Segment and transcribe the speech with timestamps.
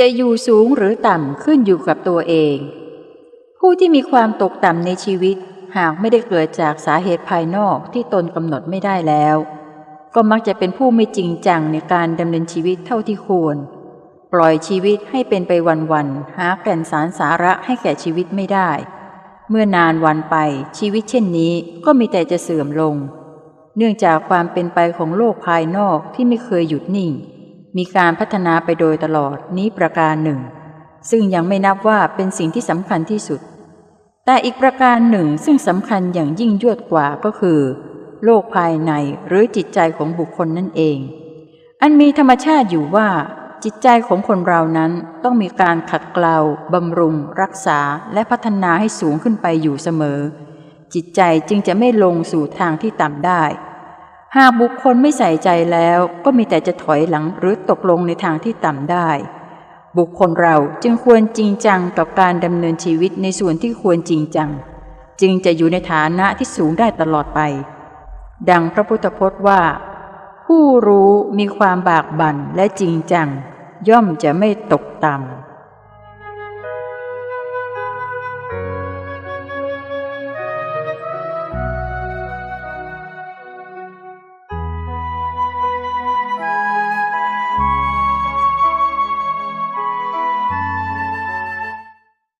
[0.00, 2.56] จะอยู่สูงหรือต่ำขึ้นอยู่กับตัวเอง
[3.58, 5.36] ผู้ที่มีความตกต่ำในชีวิต
[5.76, 9.36] หากไม่ได้เกิดจากสาเหตุภายนอกที่ตนกำหนดไม่ได้แล้ว
[10.14, 13.56] ก็มักจะเป็นผู้ไม่จริงจังในการดำเนินชีวิตเท่าที่ควร
[14.32, 15.52] ปล่อยชีวิตให้เป็นไป
[15.92, 18.70] วันๆหาแก่นสารสาระให้แก่ชีวิตไม่ได้
[19.50, 20.36] เมื่อนานวันไป
[20.78, 21.52] ชีวิตเช่นนี้
[21.84, 22.96] ก็มีแต่จะเสื่อมลง
[23.76, 27.12] เนื่องจากความเป็นไปของโลกภายนอกที่ไม่เคยหยุดนิ่ง
[27.76, 30.40] มีการพัฒนาไปโดยตลอดนี้ประการหนึ่ง
[31.10, 33.40] ซึ่งยังไม่นับว่าเป็นสิ่งที่สำคัญที่สุด
[34.26, 37.60] แต่อีกประการหนึ่งซึ่งสำคัญอย่างยิ่งยวดกว่าก็คือ
[38.24, 38.92] โลกภายใน
[39.28, 40.98] หรือจิตใจของบุคคลนั่นเอง
[41.82, 43.08] อันมีธรรมชาติอยู่ว่า
[43.64, 44.92] จิตใจของคนเรานั้น
[45.24, 46.36] ต้องมีการขัดเกลา
[46.72, 47.80] บำรุง รักษา
[48.12, 50.20] และพัฒนาให้สูงขึ้นไปอยู่เสมอ
[50.94, 53.42] จิตใจจึงจะไม่ลงสู่ทางที่ต่ำได้
[54.36, 59.08] หากบุคคลไม่ใส่ใจแล้วก็มีแต่จะถอยหลังหรือตกลงในทางที่ต่ำได้
[59.98, 64.50] บุคคลเราจึงควรจริงจังกับการดำเนินชีวิตในส่วนที่ควรจริงจัง
[65.20, 67.40] จึงจะอยู่ในฐานะที่สูงได้ตลอดไป
[68.50, 69.60] ดังพระพุทธพจน์ว่า
[70.46, 73.28] ผู้รู้มีความบากบั่นและจริงจัง
[73.88, 75.39] ย่อมจะไม่ตกต่ำ